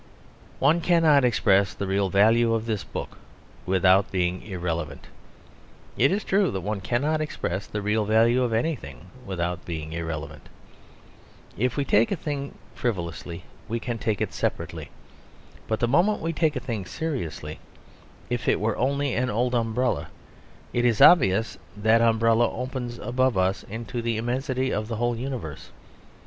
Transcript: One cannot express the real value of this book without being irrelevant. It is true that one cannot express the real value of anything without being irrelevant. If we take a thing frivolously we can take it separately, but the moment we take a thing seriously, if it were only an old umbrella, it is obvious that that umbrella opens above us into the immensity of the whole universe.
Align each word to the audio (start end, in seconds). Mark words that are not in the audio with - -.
One 0.57 0.81
cannot 0.81 1.23
express 1.23 1.75
the 1.75 1.85
real 1.85 2.09
value 2.09 2.55
of 2.55 2.65
this 2.65 2.83
book 2.83 3.19
without 3.67 4.11
being 4.11 4.41
irrelevant. 4.41 5.05
It 5.95 6.11
is 6.11 6.23
true 6.23 6.49
that 6.49 6.61
one 6.61 6.81
cannot 6.81 7.21
express 7.21 7.67
the 7.67 7.83
real 7.83 8.03
value 8.05 8.41
of 8.41 8.51
anything 8.51 9.11
without 9.27 9.63
being 9.63 9.93
irrelevant. 9.93 10.49
If 11.55 11.77
we 11.77 11.85
take 11.85 12.11
a 12.11 12.15
thing 12.15 12.55
frivolously 12.73 13.43
we 13.69 13.79
can 13.79 13.99
take 13.99 14.21
it 14.21 14.33
separately, 14.33 14.89
but 15.67 15.79
the 15.79 15.87
moment 15.87 16.19
we 16.19 16.33
take 16.33 16.55
a 16.55 16.59
thing 16.59 16.87
seriously, 16.87 17.59
if 18.27 18.47
it 18.47 18.59
were 18.59 18.77
only 18.77 19.13
an 19.13 19.29
old 19.29 19.53
umbrella, 19.53 20.07
it 20.73 20.83
is 20.83 20.99
obvious 20.99 21.59
that 21.77 21.99
that 21.99 22.01
umbrella 22.01 22.49
opens 22.49 22.97
above 22.97 23.37
us 23.37 23.61
into 23.69 24.01
the 24.01 24.17
immensity 24.17 24.73
of 24.73 24.87
the 24.87 24.95
whole 24.95 25.15
universe. 25.15 25.69